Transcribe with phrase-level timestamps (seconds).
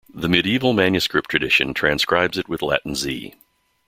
[0.11, 3.35] The medieval manuscript tradition transcribes it with Latin Z.